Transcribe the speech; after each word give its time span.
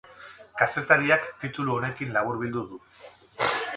Kazetariak 0.61 1.27
titulu 1.43 1.75
honekin 1.75 2.17
laburbildu 2.17 2.65
du. 2.73 2.81